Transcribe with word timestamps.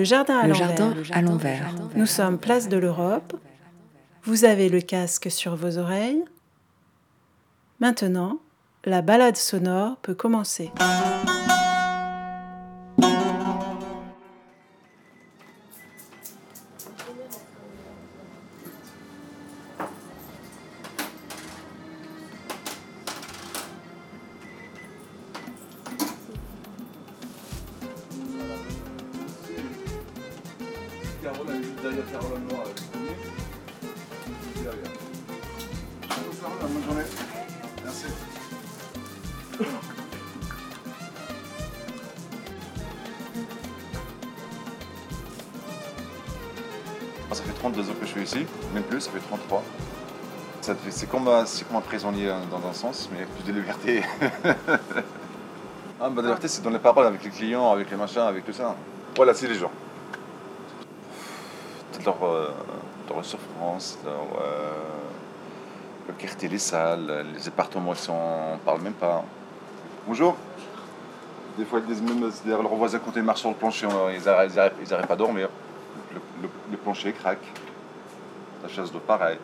Le 0.00 0.04
jardin 0.04 0.38
à 0.38 1.20
l'envers. 1.20 1.74
Nous 1.94 2.06
sommes 2.06 2.38
place 2.38 2.70
de 2.70 2.78
l'Europe. 2.78 3.34
Vous 4.22 4.46
avez 4.46 4.70
le 4.70 4.80
casque 4.80 5.30
sur 5.30 5.56
vos 5.56 5.76
oreilles. 5.76 6.24
Maintenant, 7.80 8.38
la 8.86 9.02
balade 9.02 9.36
sonore 9.36 9.98
peut 9.98 10.14
commencer. 10.14 10.70
Carole, 31.22 31.46
elle 31.50 31.64
est 31.64 31.82
derrière 31.82 32.10
Carole 32.12 32.38
Noir 32.48 32.62
avec 32.64 32.76
le 32.80 32.86
premier. 32.90 33.16
Derrière. 34.62 34.92
Carole, 36.40 36.58
bonne 36.72 36.84
journée. 36.84 37.04
Merci. 37.84 38.06
Ah, 47.30 47.34
Ça 47.34 47.42
fait 47.42 47.52
32 47.52 47.82
ans 47.90 47.92
que 48.00 48.06
je 48.06 48.10
suis 48.10 48.22
ici, 48.22 48.46
même 48.74 48.82
plus, 48.82 49.00
ça 49.00 49.10
fait 49.10 49.20
33. 49.20 49.62
Ça 50.60 50.74
te 50.74 50.80
fait- 50.80 50.90
C'est 50.90 51.06
comme, 51.08 51.28
un- 51.28 51.44
prisonnier 51.80 52.28
hein, 52.30 52.40
dans 52.50 52.66
un 52.68 52.72
sens, 52.72 53.08
mais 53.12 53.24
plus 53.24 53.52
de 53.52 53.58
liberté. 53.58 54.02
ah, 56.00 56.08
bah, 56.10 56.10
la 56.16 56.22
liberté, 56.22 56.48
c'est 56.48 56.62
dans 56.62 56.70
les 56.70 56.78
paroles 56.78 57.06
avec 57.06 57.22
les 57.24 57.30
clients, 57.30 57.70
avec 57.72 57.90
les 57.90 57.96
machins, 57.96 58.22
avec 58.22 58.44
tout 58.44 58.52
ça. 58.52 58.74
Voilà, 59.16 59.32
c'est 59.34 59.46
les 59.48 59.54
gens. 59.54 59.70
Leur, 62.04 62.16
euh, 62.22 62.50
leur 63.08 63.24
souffrance, 63.24 63.98
leur, 64.04 64.14
euh, 64.40 64.70
le 66.08 66.48
les 66.48 66.58
salles, 66.58 67.26
les 67.34 67.48
appartements, 67.48 67.92
ils 67.92 67.98
sont, 67.98 68.14
on 68.54 68.58
parle 68.58 68.80
même 68.80 68.94
pas. 68.94 69.22
Bonjour. 70.06 70.36
Des 71.58 71.64
fois, 71.64 71.80
ils 71.80 71.86
disent 71.86 72.00
même, 72.00 72.30
c'est 72.30 72.48
leurs 72.48 72.62
voisins, 72.68 73.00
quand 73.04 73.12
ils 73.16 73.22
marchent 73.22 73.40
sur 73.40 73.50
le 73.50 73.56
plancher, 73.56 73.86
ils 74.14 74.24
n'arrivent 74.24 75.06
pas 75.06 75.12
à 75.12 75.16
dormir. 75.16 75.48
Le, 76.70 76.76
plancher 76.78 77.12
craque. 77.12 77.44
La 78.62 78.68
chaise 78.68 78.90
d'eau, 78.90 79.00
pareil. 79.00 79.38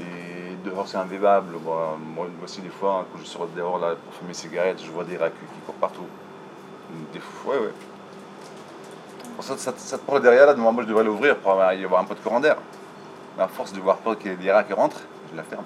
Et 0.00 0.54
dehors, 0.64 0.88
c'est 0.88 0.96
invivable. 0.96 1.56
Moi, 1.62 1.98
moi 2.14 2.26
aussi, 2.42 2.62
des 2.62 2.70
fois, 2.70 3.04
quand 3.12 3.18
je 3.18 3.26
sors 3.26 3.46
dehors 3.48 3.78
là, 3.78 3.94
pour 3.94 4.14
fumer 4.14 4.28
mes 4.28 4.34
cigarettes, 4.34 4.82
je 4.82 4.90
vois 4.90 5.04
des 5.04 5.16
racus 5.16 5.38
qui 5.38 5.60
courent 5.66 5.74
partout. 5.74 6.06
Des 7.12 7.20
fois, 7.20 7.54
ouais, 7.56 7.60
ouais. 7.66 7.72
Ça, 9.40 9.56
ça, 9.56 9.72
ça 9.76 9.98
te 9.98 10.04
prend 10.04 10.18
derrière 10.18 10.46
là, 10.46 10.54
moi 10.54 10.74
je 10.80 10.88
devrais 10.88 11.04
l'ouvrir 11.04 11.36
pour 11.36 11.54
y 11.72 11.84
avoir 11.84 12.02
un 12.02 12.04
peu 12.04 12.14
de 12.14 12.20
courant 12.20 12.40
d'air. 12.40 12.56
Mais 13.36 13.44
à 13.44 13.48
force 13.48 13.72
de 13.72 13.80
voir 13.80 13.98
pas 13.98 14.16
qu'il 14.16 14.32
y 14.32 14.34
ait 14.34 14.36
des 14.36 14.50
rats 14.50 14.64
qui 14.64 14.72
rentrent, 14.72 15.00
je 15.30 15.36
la 15.36 15.44
ferme. 15.44 15.64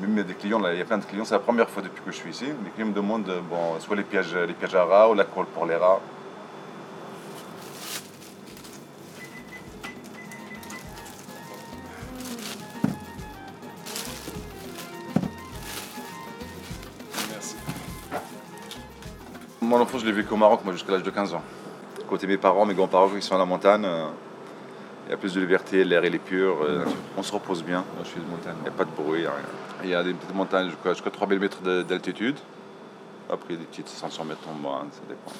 Même 0.00 0.22
des 0.24 0.34
clients, 0.34 0.58
là, 0.58 0.72
il 0.72 0.78
y 0.78 0.82
a 0.82 0.84
plein 0.84 0.98
de 0.98 1.04
clients, 1.04 1.24
c'est 1.24 1.34
la 1.34 1.40
première 1.40 1.68
fois 1.68 1.82
depuis 1.82 2.02
que 2.02 2.10
je 2.10 2.16
suis 2.16 2.30
ici. 2.30 2.46
Les 2.64 2.70
clients 2.70 2.86
me 2.86 2.92
demandent 2.92 3.32
bon, 3.48 3.78
soit 3.80 3.96
les 3.96 4.02
pièges 4.02 4.34
à 4.34 4.84
rats 4.84 5.10
ou 5.10 5.14
la 5.14 5.24
colle 5.24 5.46
pour 5.46 5.66
les 5.66 5.76
rats. 5.76 6.00
Mon 19.70 19.80
enfance, 19.80 20.00
je 20.00 20.06
l'ai 20.06 20.10
vécu 20.12 20.32
au 20.32 20.36
Maroc, 20.36 20.62
moi, 20.64 20.72
jusqu'à 20.72 20.90
l'âge 20.90 21.04
de 21.04 21.10
15 21.10 21.32
ans. 21.32 21.42
Côté 22.08 22.26
mes 22.26 22.36
parents, 22.36 22.66
mes 22.66 22.74
grands-parents, 22.74 23.08
ils 23.14 23.22
sont 23.22 23.36
à 23.36 23.38
la 23.38 23.44
montagne. 23.44 23.84
euh, 23.84 24.08
Il 25.06 25.10
y 25.10 25.14
a 25.14 25.16
plus 25.16 25.32
de 25.34 25.40
liberté, 25.40 25.84
l'air 25.84 26.04
il 26.04 26.12
est 26.12 26.18
pur, 26.18 26.56
euh, 26.64 26.84
on 27.16 27.22
se 27.22 27.30
repose 27.32 27.62
bien. 27.62 27.84
Moi, 27.94 28.02
je 28.02 28.08
suis 28.08 28.20
de 28.20 28.26
montagne. 28.28 28.56
Il 28.58 28.62
n'y 28.64 28.68
a 28.68 28.72
pas 28.72 28.84
de 28.84 28.90
bruit, 28.90 29.20
il 29.20 29.24
y 29.24 29.26
a 29.28 29.30
rien. 29.30 29.44
Il 29.84 29.90
y 29.90 29.94
a 29.94 30.02
des 30.02 30.12
petites 30.12 30.34
montagnes 30.34 30.70
jusqu'à 30.70 30.92
jusqu'à 30.92 31.10
3000 31.10 31.38
mètres 31.38 31.62
de- 31.62 31.82
d'altitude. 31.82 32.36
Après, 33.32 33.54
des 33.56 33.64
petites 33.64 33.86
500 33.88 34.24
mètres 34.24 34.40
en 34.50 34.54
moins, 34.54 34.86
ça 34.90 35.02
dépend. 35.08 35.30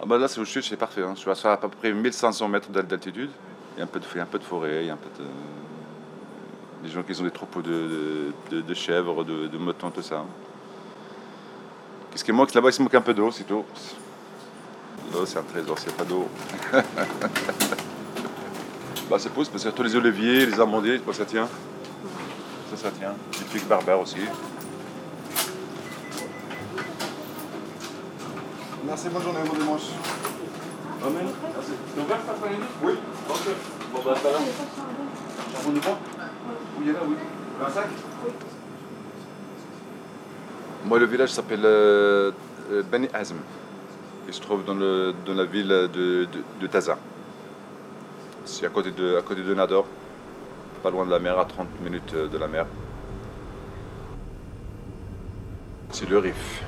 Ah 0.00 0.04
bah 0.06 0.18
là, 0.18 0.28
c'est 0.28 0.40
où 0.40 0.44
je 0.44 0.50
suis, 0.52 0.62
c'est 0.62 0.76
parfait. 0.76 1.02
hein. 1.02 1.14
Je 1.16 1.20
suis 1.20 1.48
à 1.48 1.52
à 1.52 1.56
peu 1.56 1.68
près 1.68 1.92
1500 1.92 2.46
mètres 2.46 2.70
d'al- 2.70 2.86
d'altitude. 2.86 3.30
Il 3.74 3.78
y 3.78 3.82
a 3.82 3.84
un 3.84 3.88
peu 3.88 3.98
de, 3.98 4.20
un 4.20 4.24
peu 4.26 4.38
de 4.38 4.44
forêt, 4.44 4.82
il 4.82 4.86
y 4.86 4.90
a 4.90 4.92
un 4.92 4.96
peu 4.96 5.10
de... 5.20 5.28
Des 6.84 6.88
gens 6.94 7.02
qui 7.02 7.20
ont 7.20 7.24
des 7.24 7.30
troupeaux 7.32 7.60
de, 7.62 8.32
de- 8.52 8.60
de 8.60 8.74
chèvres, 8.74 9.24
de, 9.24 9.48
de 9.48 9.58
moutons, 9.58 9.90
tout 9.90 10.00
ça. 10.02 10.24
Qu'est-ce 12.10 12.24
qui 12.24 12.32
manque? 12.32 12.52
Là-bas 12.54 12.70
Il 12.70 12.72
se 12.72 12.82
manque 12.82 12.94
un 12.94 13.00
peu 13.00 13.14
d'eau, 13.14 13.30
c'est 13.30 13.44
tout. 13.44 13.64
L'eau, 15.12 15.26
c'est 15.26 15.38
un 15.38 15.42
trésor, 15.42 15.78
s'il 15.78 15.88
n'y 15.88 15.94
a 15.94 15.98
pas 15.98 16.04
d'eau. 16.04 16.28
bah, 19.10 19.18
ça 19.18 19.30
pousse 19.30 19.48
parce 19.48 19.66
a 19.66 19.72
tous 19.72 19.82
les 19.82 19.96
oliviers, 19.96 20.46
les 20.46 20.60
amandiers, 20.60 21.00
ça 21.12 21.24
tient. 21.24 21.48
Ça, 22.70 22.76
ça 22.76 22.90
tient. 22.90 23.14
Les 23.32 23.46
figues 23.46 23.68
barbares 23.68 24.00
aussi. 24.00 24.18
Merci, 28.84 29.08
bonne 29.08 29.22
journée, 29.22 29.40
bon 29.48 29.56
dimanche. 29.56 29.82
Amen. 31.02 31.28
C'est 31.94 32.00
ouvert 32.02 32.18
cet 32.20 32.30
après-midi 32.30 32.62
Oui. 32.82 32.92
Ok. 33.28 33.48
Bon, 33.92 34.00
bah, 34.04 34.14
ça 34.20 34.30
va. 34.30 34.38
Charbon 35.52 35.72
de 35.72 35.80
bois? 35.80 35.98
Oui, 36.78 36.84
il 36.84 36.88
y 36.88 36.90
en 36.90 36.94
a, 36.94 36.98
oui. 37.06 37.16
Un 37.64 37.70
sac? 37.70 37.88
Moi, 40.84 40.98
le 40.98 41.04
village 41.06 41.30
s'appelle 41.30 41.64
euh, 41.64 42.30
euh, 42.72 42.82
Beni 42.82 43.08
Azm. 43.12 43.36
Il 44.26 44.32
se 44.34 44.40
trouve 44.40 44.64
dans, 44.64 44.74
le, 44.74 45.12
dans 45.26 45.34
la 45.34 45.44
ville 45.44 45.68
de, 45.68 46.26
de, 46.60 46.66
Taza. 46.66 46.96
C'est 48.44 48.64
à 48.64 48.70
côté 48.70 48.90
de, 48.90 49.16
à 49.16 49.22
côté 49.22 49.42
de 49.42 49.54
Nador. 49.54 49.86
Pas 50.82 50.90
loin 50.90 51.04
de 51.04 51.10
la 51.10 51.18
mer, 51.18 51.38
à 51.38 51.44
30 51.44 51.68
minutes 51.82 52.14
de 52.14 52.38
la 52.38 52.48
mer. 52.48 52.66
C'est 55.90 56.08
le 56.08 56.18
Rif. 56.18 56.62